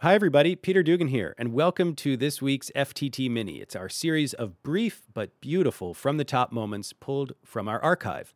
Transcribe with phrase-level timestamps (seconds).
[0.00, 0.54] Hi, everybody.
[0.54, 3.56] Peter Dugan here, and welcome to this week's FTT Mini.
[3.56, 8.32] It's our series of brief but beautiful from the top moments pulled from our archive.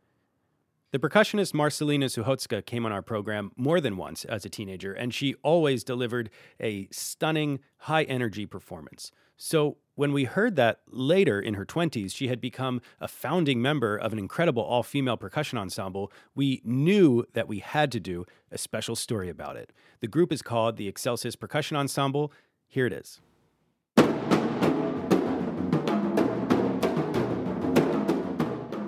[0.93, 5.15] The percussionist Marcelina Suchocka came on our program more than once as a teenager, and
[5.15, 6.29] she always delivered
[6.61, 9.11] a stunning, high energy performance.
[9.39, 13.97] So, when we heard that later in her 20s she had become a founding member
[13.97, 18.59] of an incredible all female percussion ensemble, we knew that we had to do a
[18.59, 19.73] special story about it.
[20.01, 22.31] The group is called the Excelsis Percussion Ensemble.
[22.69, 23.19] Here it is.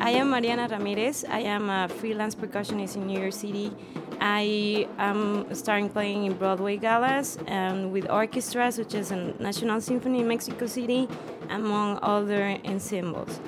[0.04, 1.24] I am Mariana Ramirez.
[1.24, 3.72] I am a freelance percussionist in New York City.
[4.20, 10.20] I am starting playing in Broadway galas and with orchestras, such as the National Symphony
[10.20, 11.08] in Mexico City,
[11.48, 13.40] among other ensembles.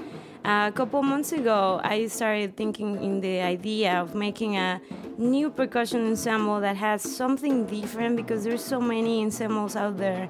[0.46, 4.80] A couple months ago, I started thinking in the idea of making a
[5.18, 10.26] new percussion ensemble that has something different because there's so many ensembles out there.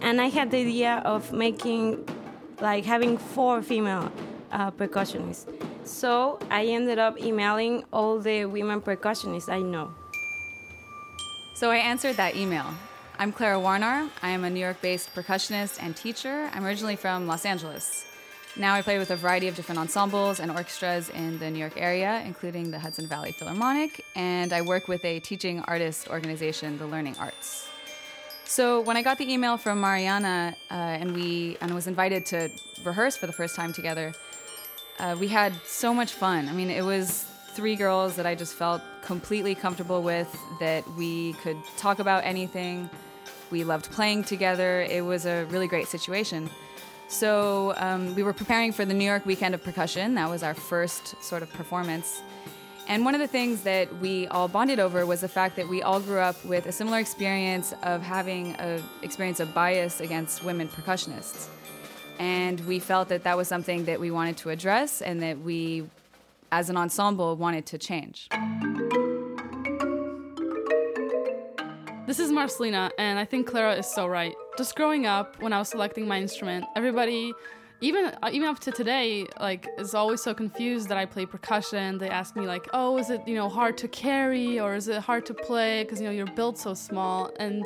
[0.00, 2.04] And I had the idea of making,
[2.60, 4.10] like, having four female
[4.50, 5.46] uh, percussionists.
[5.84, 9.92] So I ended up emailing all the women percussionists I know.
[11.54, 12.66] So I answered that email.
[13.18, 14.08] I'm Clara Warner.
[14.22, 16.50] I am a New York based percussionist and teacher.
[16.54, 18.04] I'm originally from Los Angeles.
[18.56, 21.74] Now I play with a variety of different ensembles and orchestras in the New York
[21.76, 26.86] area, including the Hudson Valley Philharmonic, and I work with a teaching artist organization, the
[26.86, 27.68] Learning Arts.
[28.44, 32.50] So when I got the email from Mariana uh, and we and was invited to
[32.82, 34.12] rehearse for the first time together,
[34.98, 36.48] uh, we had so much fun.
[36.48, 40.28] I mean, it was three girls that I just felt completely comfortable with,
[40.60, 42.88] that we could talk about anything.
[43.50, 44.82] We loved playing together.
[44.82, 46.50] It was a really great situation.
[47.08, 50.14] So um, we were preparing for the New York Weekend of Percussion.
[50.14, 52.22] That was our first sort of performance.
[52.86, 55.82] And one of the things that we all bonded over was the fact that we
[55.82, 60.68] all grew up with a similar experience of having an experience of bias against women
[60.68, 61.48] percussionists.
[62.18, 65.88] And we felt that that was something that we wanted to address and that we,
[66.50, 68.28] as an ensemble, wanted to change.
[72.08, 74.34] This is Marcelina, and I think Clara is so right.
[74.56, 77.34] Just growing up, when I was selecting my instrument, everybody,
[77.82, 81.98] even uh, even up to today, like is always so confused that I play percussion.
[81.98, 85.02] They ask me like, "Oh, is it you know hard to carry or is it
[85.02, 87.62] hard to play because you know you're built so small?" And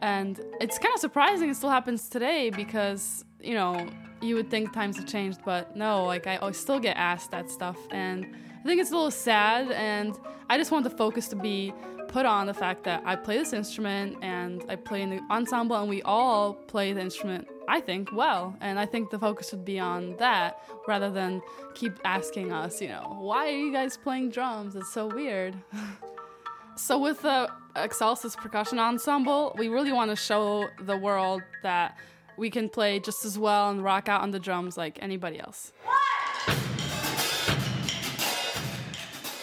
[0.00, 3.88] and it's kind of surprising it still happens today because you know
[4.20, 7.76] you would think times have changed, but no, like I, still get asked that stuff,
[7.90, 8.26] and
[8.60, 9.70] I think it's a little sad.
[9.70, 10.18] And
[10.50, 11.72] I just want the focus to be
[12.08, 15.76] put on the fact that I play this instrument and I play in the ensemble
[15.76, 18.56] and we all play the instrument, I think, well.
[18.60, 21.42] And I think the focus should be on that rather than
[21.74, 24.74] keep asking us, you know, why are you guys playing drums?
[24.74, 25.54] It's so weird.
[26.76, 31.98] so with the Excelsis Percussion Ensemble, we really want to show the world that
[32.38, 35.72] we can play just as well and rock out on the drums like anybody else.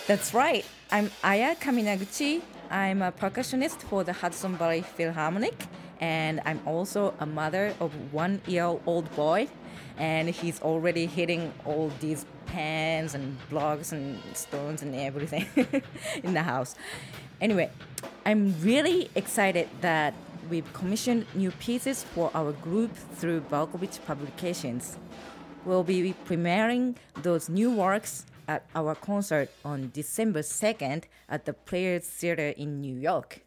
[0.07, 0.65] That's right.
[0.91, 2.41] I'm Aya Kaminaguchi.
[2.71, 5.65] I'm a percussionist for the Hudson Valley Philharmonic,
[5.99, 9.47] and I'm also a mother of one year old boy.
[9.97, 15.47] And he's already hitting all these pans and blocks and stones and everything
[16.23, 16.75] in the house.
[17.39, 17.69] Anyway,
[18.25, 20.13] I'm really excited that
[20.49, 24.97] we've commissioned new pieces for our group through Berkowitz Publications.
[25.65, 32.05] We'll be premiering those new works at our concert on December 2nd at the Players
[32.05, 33.41] Theater in New York.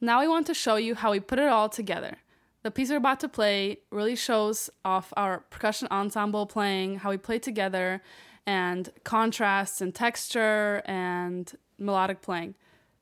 [0.00, 2.18] Now we want to show you how we put it all together.
[2.62, 7.16] The piece we're about to play really shows off our percussion ensemble playing, how we
[7.16, 8.02] play together,
[8.46, 12.54] and contrasts and texture and melodic playing.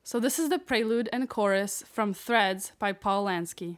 [0.03, 3.77] So this is the prelude and chorus from Threads by Paul Lansky.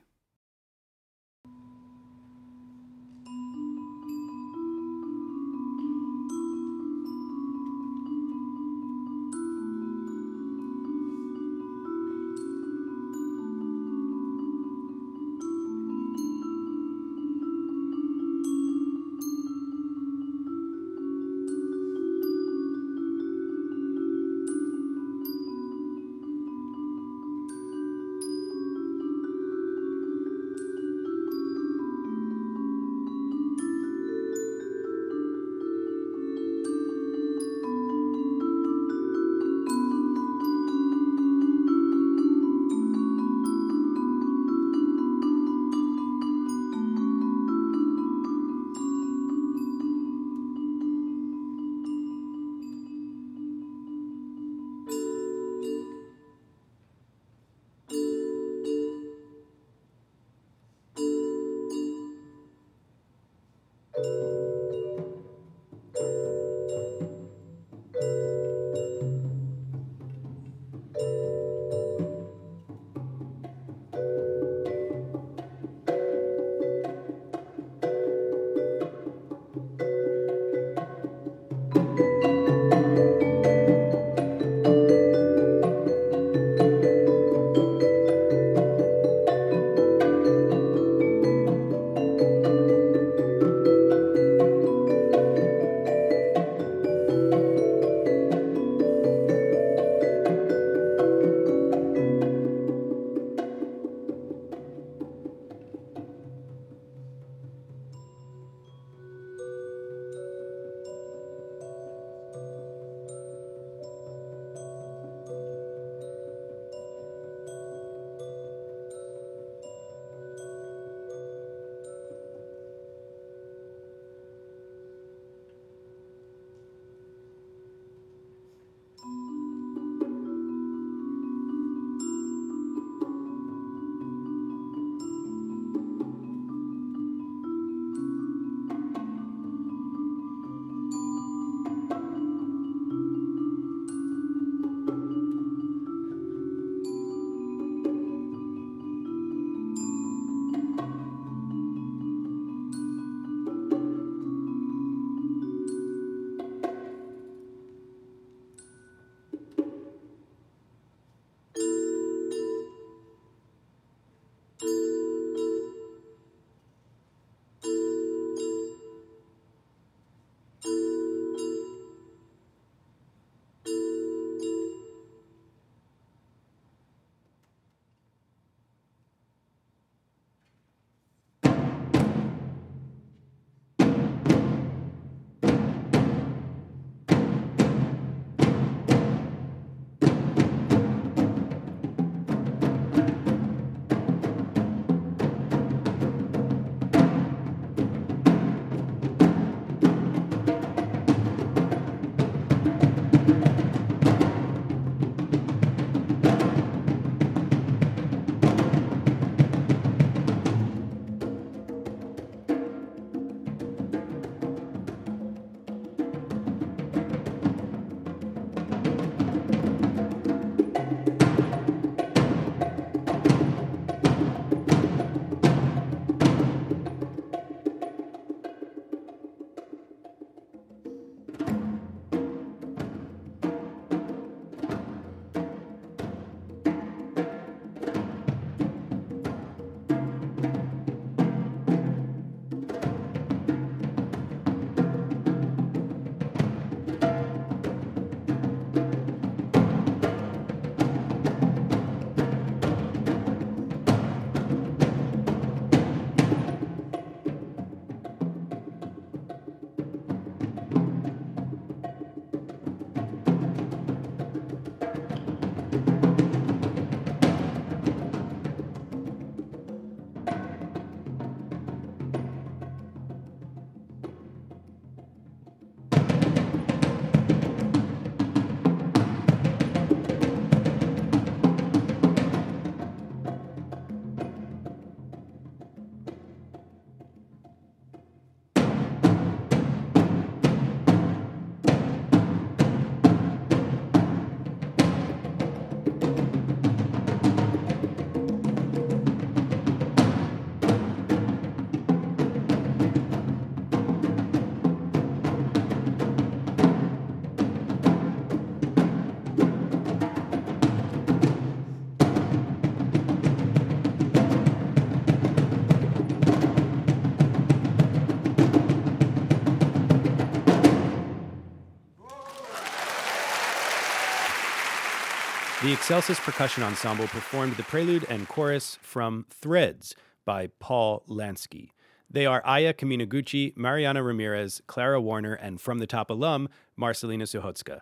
[325.84, 331.72] Excelsis Percussion Ensemble performed the prelude and chorus from Threads by Paul Lansky.
[332.10, 336.48] They are Aya Kaminaguchi, Mariana Ramirez, Clara Warner, and From the Top alum,
[336.78, 337.82] Marcelina Suchocka.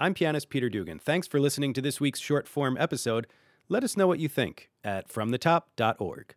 [0.00, 0.98] I'm pianist Peter Dugan.
[0.98, 3.26] Thanks for listening to this week's short form episode.
[3.68, 6.34] Let us know what you think at fromthetop.org.